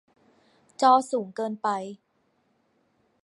[0.81, 1.67] จอสูงเกินไป